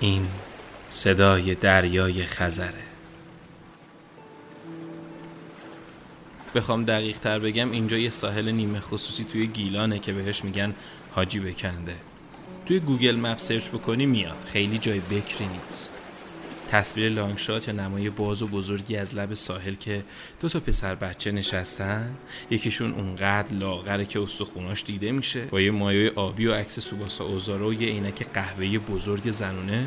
[0.00, 0.28] این
[0.90, 2.88] صدای دریای خزره.
[6.54, 10.74] بخوام دقیق تر بگم اینجا یه ساحل نیمه خصوصی توی گیلانه که بهش میگن
[11.10, 11.96] حاجی بکنده.
[12.66, 14.44] توی Google Map search بکنی میاد.
[14.52, 15.92] خیلی جای بکری نیست.
[16.68, 20.04] تصویر long shot یا نمای باز و بزرگی از لب ساحل که
[20.40, 22.14] دو تا پسر بچه نشستن
[22.50, 27.70] یکیشون اونقدر لاغره که استخوناش دیده میشه با یه مایو آبی و عکس سوباسا اوزارو
[27.70, 29.86] و یه عینک قهوه‌ای بزرگ زنونه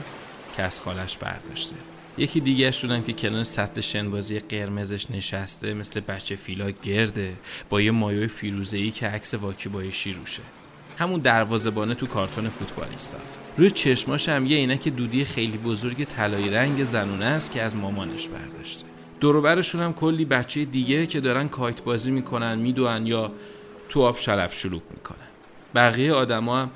[0.57, 1.75] که از خالش برداشته.
[2.17, 7.33] یکی دیگه شدن که کنار سطل شنبازی قرمزش نشسته مثل بچه فیلا گرده
[7.69, 10.41] با یه مایه فیروزه‌ای که عکس واکیبایشی روشه
[10.97, 13.17] همون دروازه‌بانه تو کارتون فوتبالیستا
[13.57, 18.27] روی چشماش هم یه عینک دودی خیلی بزرگ طلایی رنگ زنونه است که از مامانش
[18.27, 18.85] برداشته.
[19.19, 23.31] دوروبرشون هم کلی بچه دیگه که دارن کایت بازی می‌کنن میدوئن یا
[23.89, 25.17] تو آب شلب شلوک می‌کنن.
[25.75, 26.69] بقیه آدما هم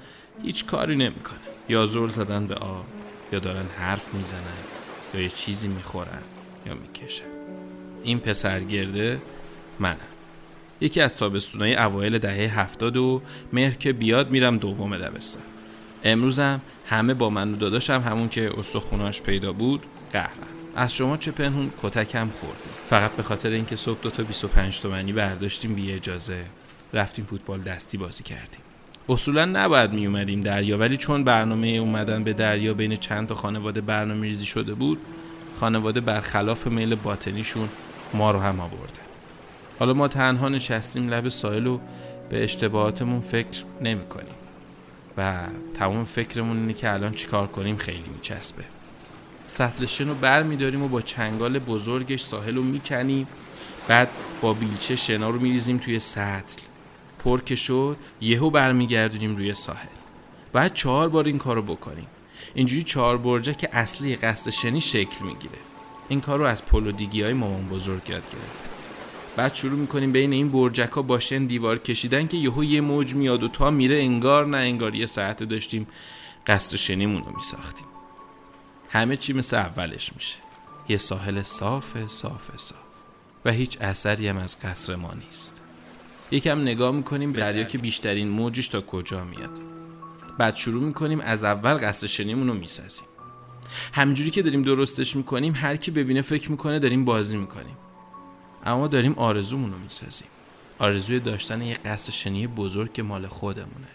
[0.43, 1.39] هیچ کاری نمی‌کنن.
[1.69, 2.85] یا زل زدن به آب
[3.31, 4.39] یا دارن حرف می‌زنن
[5.13, 6.21] یا یه چیزی می‌خورن
[6.65, 7.23] یا می‌کشن.
[8.03, 9.21] این پسر گرده
[9.79, 9.97] منم.
[10.81, 13.21] یکی از تابستونای اوایل دهه هفتاد و
[13.53, 15.43] مهر که بیاد میرم دوم دبستان.
[16.05, 20.29] امروزم همه با من و داداشم همون که استخوناش پیدا بود قهرن
[20.75, 22.59] از شما چه پنهون کتکم خورده.
[22.89, 26.45] فقط به خاطر اینکه صبح دو تا 25 تومنی برداشتیم بی اجازه
[26.93, 28.59] رفتیم فوتبال دستی بازی کردیم.
[29.09, 33.81] اصولا نباید می اومدیم دریا ولی چون برنامه اومدن به دریا بین چند تا خانواده
[33.81, 34.97] برنامه ریزی شده بود
[35.59, 37.69] خانواده برخلاف میل باطنیشون
[38.13, 38.99] ما رو هم آورده.
[39.79, 41.79] حالا ما تنها نشستیم لب ساحل و
[42.29, 44.44] به اشتباهاتمون فکر نمی کنیم
[45.17, 48.63] و تمام فکرمون اینه که الان چیکار کنیم خیلی میچسبه.
[49.45, 53.27] سطل شن رو بر میداریم و با چنگال بزرگش ساحل رو می‌کنیم.
[53.87, 54.09] بعد
[54.41, 56.61] با بیلچه شنا رو میریزیم توی سطل.
[57.23, 59.87] پر که شد یهو برمیگردونیم روی ساحل.
[60.53, 62.07] بعد چهار بار این کارو بکنیم.
[62.53, 65.57] اینجوری چهار برجه که اصلی قصد شنی شکل می‌گیره.
[66.09, 68.74] این کار رو از پلودیگی های مامان بزرگ یاد گرفتم
[69.35, 73.43] بعد شروع می‌کنیم بین این برجک ها باشن دیوار کشیدن که یهو یه موج میاد
[73.43, 75.87] و تا میره انگار نه انگار یه ساعت داشتیم
[76.47, 77.87] قصد شنیمون رو میساختیم.
[78.89, 80.37] همه چی مثل اولش میشه.
[80.89, 82.79] یه ساحل صاف صاف صاف.
[83.45, 85.61] و هیچ اثری هم از قصر ما نیست.
[86.31, 89.59] یکم نگاه می‌کنیم به دریا که بیشترین موجش تا کجا میاد.
[90.37, 93.07] بعد شروع می‌کنیم از اول قصد شنیمون رو می‌سازیم.
[93.93, 97.77] همینجوری که داریم درستش می‌کنیم هر کی ببینه فکر می‌کنه داریم بازی می‌کنیم.
[98.65, 100.27] اما داریم آرزومون رو می‌سازیم.
[100.79, 103.87] آرزوی داشتن یه قصد شنی بزرگ که مال خودمونه.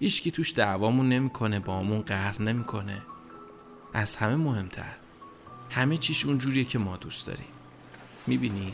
[0.00, 3.02] هیچکی توش دعوامون نمی‌کنه با همون قهر نمی‌کنه.
[3.92, 4.94] از همه مهمتر.
[5.70, 7.46] همه چیش اونجوریه که ما دوست داریم.
[8.26, 8.72] می‌بینی؟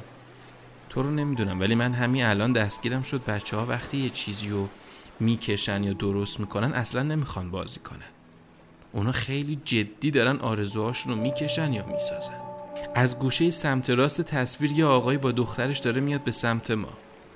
[0.89, 4.69] تو رو نمی‌دونم ولی من همین الان دستگیرم شد بچه ها وقتی یه چیزی رو
[5.21, 8.11] می‌کشن یا درست می‌کنن اصلا نمی‌خوان بازی کنن.
[8.93, 12.50] اونا خیلی جدی دارن آرزوهاشون رو می‌کشن یا می‌سازن.
[12.95, 16.89] از گوشه سمت راست تصویر یه آقایی با دخترش داره میاد به سمت ما.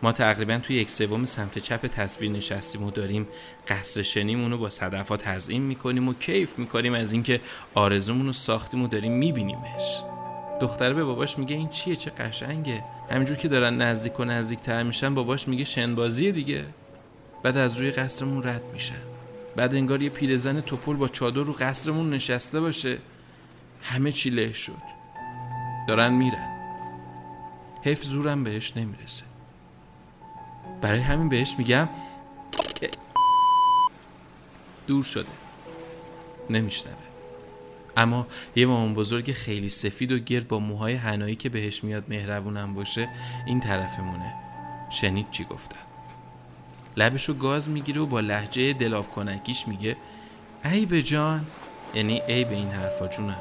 [0.03, 3.29] ما تقریبا توی یک سوم سمت چپ تصویر نشستیم و داریم
[3.69, 7.41] قصر شنیمون رو با صدفات تزیین می‌کنیم و کیف می‌کنیم از اینکه
[7.75, 10.03] آرزومون رو ساختیم و داریم میبینیمش.
[10.61, 12.85] دختره به باباش میگه این چیه؟ چه قشنگه.
[13.11, 16.65] همینجور که دارن نزدیک و نزدیک تر میشن باباش میگه شنبازیه دیگه.
[17.43, 19.03] بعد از روی قصرمون رد میشن.
[19.57, 22.99] بعد انگار یه پیرزن توپل با چادر رو قصرمون نشسته باشه.
[23.83, 24.94] همه چی له شد.
[25.89, 26.49] دارن میرن.
[27.83, 29.25] حیف زورم بهش نمی‌رسه.
[30.81, 31.89] برای همین بهش میگم
[34.87, 35.33] دور شده.
[36.51, 36.97] نمیشنوه.
[37.97, 42.75] اما یه مامان بزرگ خیلی سفید و گرد با موهای هنایی که بهش میاد مهربونم
[42.75, 43.09] باشه
[43.47, 44.35] این طرفمونه.
[44.91, 45.77] شنید چی گفتم
[46.97, 49.97] لبشو گاز می‌گیره و با لحجه دلاب کنکیش میگه
[50.65, 51.47] ای به جان.
[51.95, 53.41] یعنی ای به این حرفا جونم.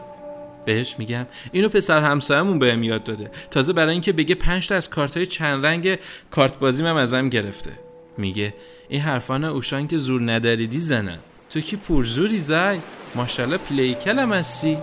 [0.66, 1.26] بهش میگم.
[1.52, 3.32] اینو پسر همسایمون بهم یاد داده.
[3.52, 6.00] تازه برای اینکه بگه پنج تا از کارت های چند رنگ
[6.32, 7.72] کارت بازی من ازم گرفته.
[8.18, 8.54] میگه
[8.90, 11.20] این حرفان اوشان که زور نداریدی زنن.
[11.50, 12.80] تو کی پرزوری زای؟
[13.16, 14.78] ماشاءالله پلی کلم هستی.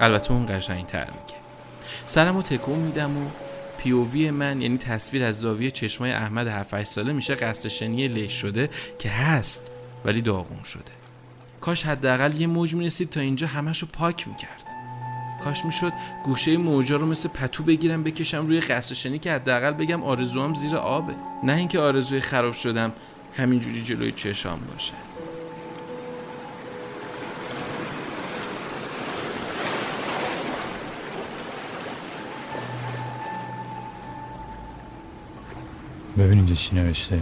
[0.00, 1.38] البته اون قشنگ تر میگه
[2.06, 3.30] سرمو تکون میدم و
[3.78, 8.70] پیووی من یعنی تصویر از زاویه چشمای احمد 7 ساله میشه قصد شنی له شده
[8.98, 9.72] که هست
[10.04, 10.82] ولی داغون شده.
[11.60, 14.77] کاش حداقل یه موج می‌رسید تا اینجا همشو پاک می‌کرد.
[15.48, 15.92] کاش می‌شد
[16.24, 20.76] گوشه موجا رو مثل پتو بگیرم بکشم روی قصر شنی که حداقل بگم آرزوام زیر
[20.76, 21.14] آبه.
[21.44, 22.92] نه اینکه آرزوی خراب شدم
[23.36, 24.92] همینجوری جلوی چشام باشه.
[36.18, 37.20] ببینید چی نوشته.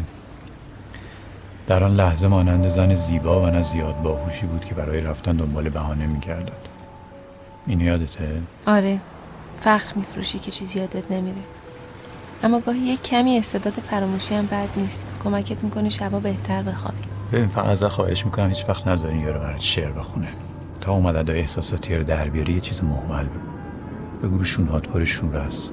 [1.66, 5.68] در آن لحظه مانند زن زیبا و نه زیاد باهوشی بود که برای رفتن دنبال
[5.68, 6.75] بهانه می‌کردد
[7.66, 9.00] این یادته؟ آره.
[9.60, 11.40] فخر میفروشی که چیزی یادت نمیره.
[12.42, 15.02] اما گاهی یک کمی استعداد فراموشی هم بد نیست.
[15.24, 17.02] کمکت می‌کنه شبا بهتر بخوابی.
[17.32, 20.28] ببین فقط ازت خواهش می‌کنم هیچ وقت نذارین یارو برات شعر بخونه.
[20.80, 24.28] تا اومد ادای احساساتی رو در بیاری یه چیز محمل بگو.
[24.28, 25.72] بگو رو شونهات پر شور است.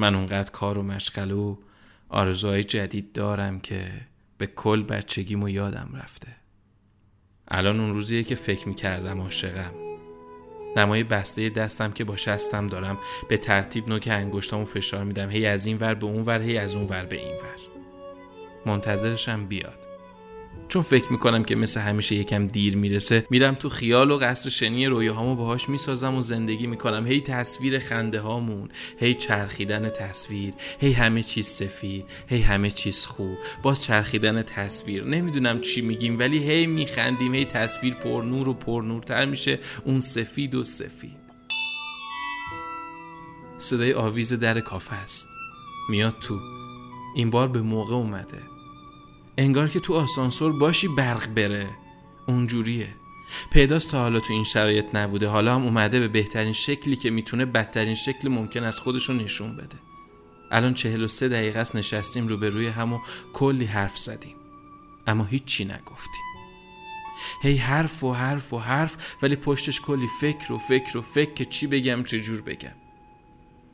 [0.00, 1.56] من اونقدر کار و مشغله و
[2.08, 3.90] آرزوهای جدید دارم که
[4.38, 6.28] به کل بچگیمو یادم رفته.
[7.48, 9.74] الان اون روزیه که فکر می‌کردم عاشقم.
[10.76, 12.98] نمای بسته دستم که با شستم دارم.
[13.28, 15.30] به ترتیب نوک انگشتامو فشار میدم.
[15.30, 17.58] هی از این ور به اون ور هی از اون ور به این ور.
[18.66, 19.89] منتظرشم بیاد.
[20.70, 24.86] چون فکر می‌کنم که مثل همیشه یکم دیر می‌رسه میرم تو خیال و قصر شنی
[24.86, 27.06] رویاهامو باهاش می‌سازم و زندگی می‌کنم.
[27.06, 28.68] هی تصویر خنده هامون
[28.98, 33.38] هی چرخیدن تصویر هی همه چیز سفید هی همه چیز خوب.
[33.62, 35.04] باز چرخیدن تصویر.
[35.04, 39.58] نمی‌دونم چی میگیم ولی هی میخندیم هی تصویر پر نور و پر نورتر میشه.
[39.84, 41.20] اون سفید و سفید.
[43.58, 45.28] صدای آویز در کافه است.
[45.88, 46.38] میاد تو.
[47.16, 48.59] این بار به موقع اومده.
[49.40, 51.68] انگار که تو آسانسور باشی برق بره.
[52.26, 52.88] اونجوریه.
[53.52, 55.28] پیداست تا حالا تو این شرایط نبوده.
[55.28, 59.76] حالا هم اومده به بهترین شکلی که می‌تونه بدترین شکل ممکن از خودشون نشون بده.
[60.50, 62.98] الان چهل و سه دقیقه است نشستیم رو به روی هم و
[63.32, 64.36] کلی حرف زدیم.
[65.06, 66.24] اما هیچی نگفتیم.
[67.42, 71.44] هی حرف و حرف و حرف ولی پشتش کلی فکر و فکر و فکر که
[71.44, 72.74] چی بگم چه جور بگم.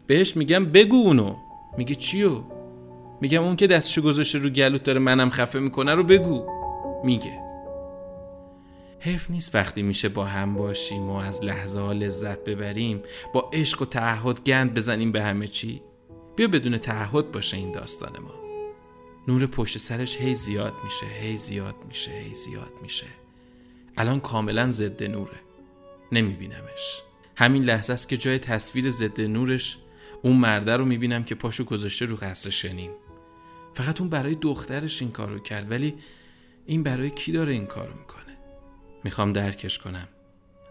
[0.07, 1.37] بهش میگم بگو اونو.
[1.79, 2.56] میگه چیو؟
[3.21, 6.47] میگم اون که دستشو گذاشته رو گلوت داره منم خفه می‌کنه رو بگو.
[7.05, 7.47] میگه.
[9.01, 13.03] حیف نیست وقتی میشه با هم باشیم و از لحظه ها لذت ببریم
[13.35, 15.83] با عشق و تعهد گند بزنیم به همه چی؟
[16.37, 18.35] بیا بدون تعهد باشه این داستان ما.
[19.29, 23.07] نور پشت سرش هی زیاد میشه هی زیاد میشه هی زیاد میشه.
[23.97, 25.41] الان کاملا ضد نوره.
[26.13, 27.03] نمیبینمش.
[27.37, 29.79] همین لحظه است که جای تصویر ضد نورش
[30.23, 32.91] اون مرده رو می‌بینم که پاشو گذاشته رو قصر شنیم.
[33.77, 35.95] فقط اون برای دخترش این کارو کرد ولی
[36.67, 38.37] این برای کی داره این کارو می‌کنه؟
[39.05, 40.09] می‌خوام درکش کنم.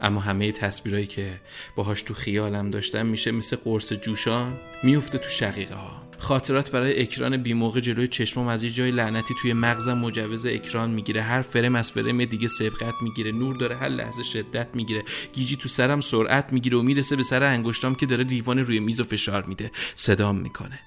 [0.01, 1.41] اما همه تصویرهایی که
[1.75, 7.37] باهاش تو خیالم داشتم میشه مثل قرص جوشان میفته تو شقیقه ها خاطرات برای اکران
[7.37, 11.21] بیموقع جلوی چشمم از یه جای لعنتی توی مغزم مجوز اکران می‌گیره.
[11.21, 13.31] هر فرم از فرم دیگه سبقت می‌گیره.
[13.31, 15.03] نور داره هر لحظه شدت می‌گیره.
[15.33, 18.99] گیجی تو سرم سرعت می‌گیره و می‌رسه به سر انگشتام که داره دیوان روی میز
[18.99, 19.71] و فشار میده.
[19.95, 20.79] صدام می‌کنه.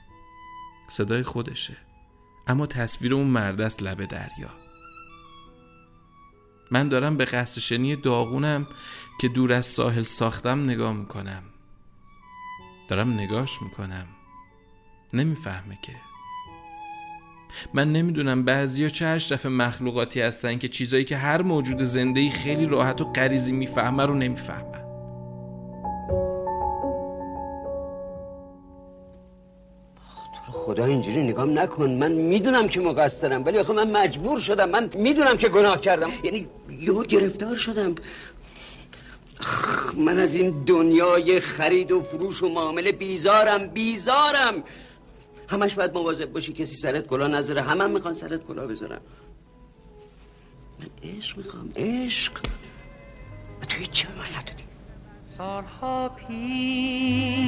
[0.88, 1.76] صدای خودشه.
[2.48, 4.50] اما تصویر اون مرد است لب دریا.
[6.70, 8.66] من دارم به قصر شنی داغونم
[9.20, 11.42] که دور از ساحل ساختم نگاه می‌کنم.
[12.88, 14.06] دارم نگاش می‌کنم.
[15.12, 15.92] نمی‌فهمه که.
[17.74, 23.00] من نمی‌دونم بعضیا چه اشرف مخلوقاتی هستن که چیزایی که هر موجود زنده خیلی راحت
[23.00, 24.87] و غریزی می‌فهمه رو نمی‌فهمن.
[30.68, 31.90] خدا اینجوری نگام نکن.
[31.90, 34.68] من می‌دونم که مقصرم ولی آخه من مجبور شدم.
[34.70, 36.10] من می‌دونم که گناه کردم.
[36.24, 36.48] یعنی
[36.80, 37.94] یهو گرفتار شدم.
[39.96, 44.62] من از این دنیای خرید و فروش و معامله بیزارم بیزارم.
[45.48, 47.62] همش باید مواظب باشی کسی سرت کلا نذاره.
[47.62, 49.00] همه هم می‌خوان سرت کلا بذارم
[50.80, 52.32] من عشق می‌خوام عشق.
[53.68, 54.64] تو هیچ به من ندادی.
[55.28, 57.47] سالها پیش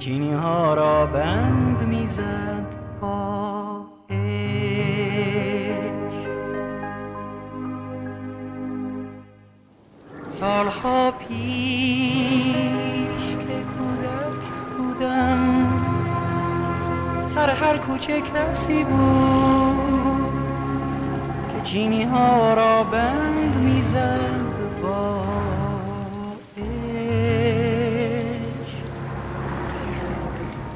[0.00, 2.66] چینی ها را بند می‌زد
[10.30, 11.36] سالها پیش
[13.40, 14.44] که کودک
[14.76, 15.70] بودم
[17.70, 20.32] در کوچه کسی بود
[21.52, 24.39] که چینی ها را بند می‌زد.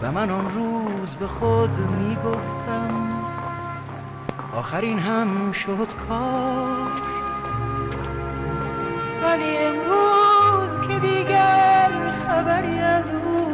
[0.04, 3.10] و من آن روز به خود می‌گفتم
[4.56, 6.92] آخرین هم شد کار.
[9.22, 11.90] ولی امروز که دیگر
[12.28, 13.53] خبری از او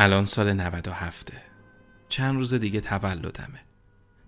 [0.00, 1.32] الان سال 97
[2.08, 3.60] چند روز دیگه تولدمه.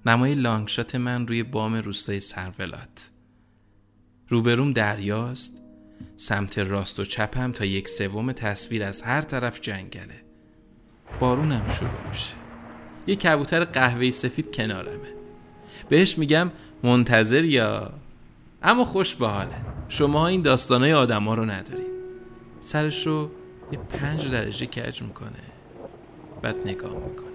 [0.06, 3.10] نمای لانگشات من روی بام روستای سرولات
[4.28, 5.62] روبروم دریاست.
[6.16, 10.24] سمت راست و چپم تا یک سوم تصویر از هر طرف جنگله.
[11.20, 12.34] بارونم شروع میشه.
[13.06, 15.15] یه کبوتر قهوه‌ای سفید کنارمه.
[15.88, 16.50] بهش میگم
[16.82, 17.92] منتظر یا؟
[18.62, 19.56] اما خوش به حاله
[19.88, 21.96] شما این داستانای آدما رو ندارید.
[22.60, 23.30] سرش رو
[23.72, 25.30] یه پنج درجه کج می‌کنه.
[26.42, 27.26] بعد نگاه می‌کنه.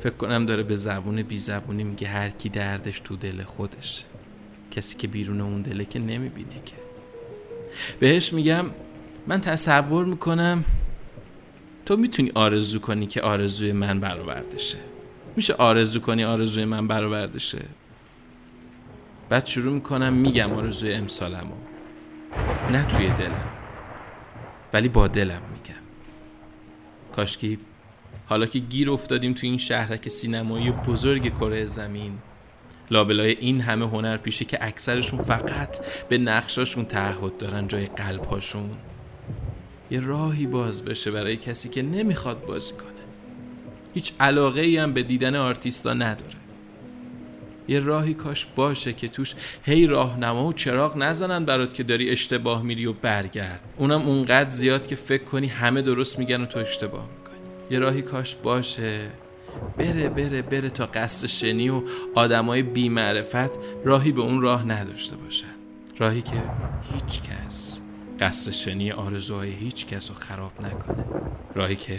[0.00, 4.04] فکر کنم داره به زبون بی زبونی میگه هر کی دردش تو دل خودش.
[4.70, 6.74] کسی که بیرون اون دله که نمی‌بینه که.
[8.00, 8.66] بهش میگم
[9.26, 10.64] من تصور می‌کنم
[11.86, 14.78] تو می‌تونی آرزو کنی که آرزوی من برآورده شه
[15.38, 17.64] میشه آرزو کنی آرزوی من برآورده شه
[19.28, 21.54] بعد شروع می‌کنم میگم آرزوی امسالمو.
[22.70, 23.48] نه توی دلم
[24.72, 25.82] ولی با دلم میگم.
[27.12, 27.58] کاشکی
[28.26, 32.18] حالا که گیر افتادیم تو این شهرک سینمایی بزرگ کره زمین
[32.90, 35.76] لابلای این همه هنر پیشه که اکثرشون فقط
[36.08, 38.70] به نقشاشون تعهد دارن جای قلبهاشون
[39.90, 42.97] یه راهی باز بشه برای کسی که نمی‌خواد بازی کنه.
[43.98, 46.34] هیچ علاقه ای هم به دیدن آرتیستا نداره.
[47.68, 52.62] یه راهی کاش باشه که توش هی راهنما و چراغ نزنن برات که داری اشتباه
[52.62, 53.60] میری و برگرد.
[53.76, 57.38] اونم اونقدر زیاد که فکر کنی همه درست میگن و تو اشتباه می‌کنی.
[57.70, 59.10] یه راهی کاش باشه
[59.78, 61.82] بره بره بره تا قصد شنی و
[62.14, 63.50] آدمای بیمعرفت
[63.84, 65.54] راهی به اون راه نداشته باشن.
[65.98, 66.42] راهی که
[66.94, 67.80] هیچ کس
[68.20, 71.04] قصد شنی آرزوهای هیچ کس رو خراب نکنه.
[71.54, 71.98] راهی که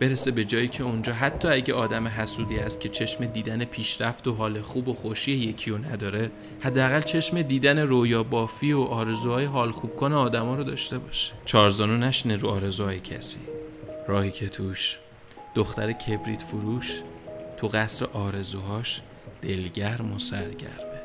[0.00, 4.34] برسه به جایی که اونجا حتی اگه آدم حسودی است که چشم دیدن پیشرفت و
[4.34, 6.30] حال خوب و خوشی یکی رو نداره
[6.60, 11.32] حداقل چشم دیدن رویا بافی و آرزوهای حال خوب کنه آدما رو داشته باشه.
[11.44, 13.40] چارزانو نشنه رو آرزوهای کسی.
[14.08, 14.98] راهی که توش
[15.54, 17.02] دختر کبریت فروش
[17.56, 19.00] تو قصر آرزوهاش
[19.42, 21.00] دلگرم و سرگرمه.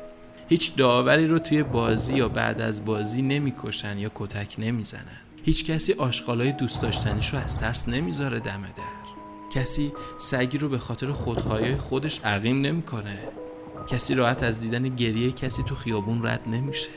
[0.48, 5.25] هیچ داوری رو توی بازی یا بعد از بازی نمی‌کشن یا کتک نمی‌زنن.
[5.46, 9.60] هیچ کسی آشغالای دوست داشتنیش رو از ترس نمی‌ذاره دم در.
[9.60, 13.18] کسی سگی رو به خاطر خودخواهی خودش عقیم نمی‌کنه.
[13.86, 16.88] کسی راحت از دیدن گریه کسی تو خیابون رد نمیشه.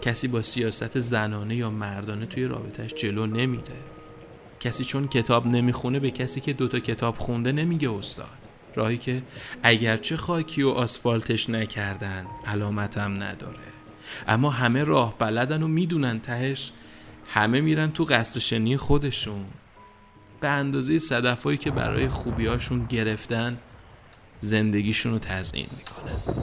[0.00, 3.76] کسی با سیاست زنانه یا مردانه توی رابطهش جلو نمیره.
[4.60, 8.38] کسی چون کتاب نمی‌خونه به کسی که دوتا کتاب خونده نمیگه استاد.
[8.74, 9.22] راهی که
[9.62, 13.58] اگرچه خاکی و آسفالتش نکردن علامتم نداره.
[14.28, 16.72] اما همه راه بلدن و می‌دونن تهش
[17.28, 19.44] همه میرن تو قصر شنی خودشون.
[20.40, 23.58] به اندازه صدفایی که برای خوبیاشون گرفتن
[24.40, 26.34] زندگیشون رو تزیین می‌کنن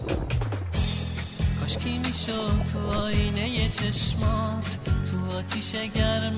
[1.61, 4.77] کاشکی می‌شد تو آینه چشمات
[5.11, 6.37] تو آتیش گرم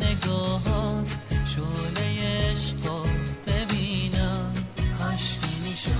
[0.00, 2.06] نگاهات شعله
[2.50, 3.02] عشقا
[3.46, 4.52] ببینم.
[4.98, 5.92] کاشکی می‌شد.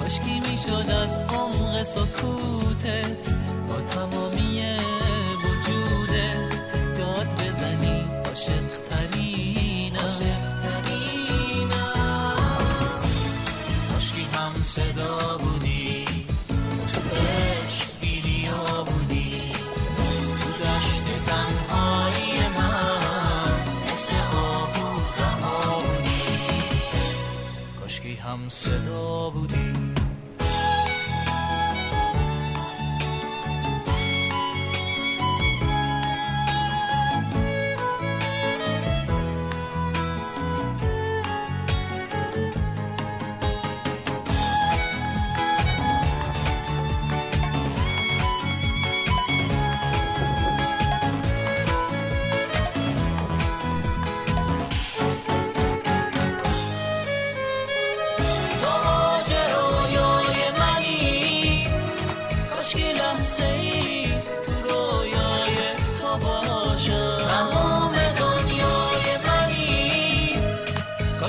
[0.00, 3.01] کاشکی می‌شد از عمق سکوتت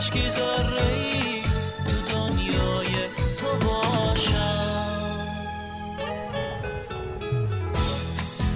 [0.03, 1.41] کاش که ذره ای
[1.85, 2.93] تو دنیای
[3.39, 5.27] تو باشم.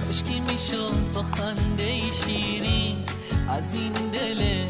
[0.06, 3.04] کاشکی می‌شد با خنده شیرین
[3.50, 4.63] از این دل